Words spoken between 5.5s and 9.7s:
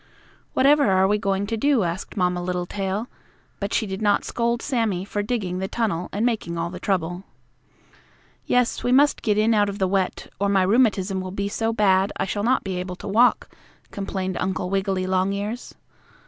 the tunnel and making all the trouble. "Yes, we must get in out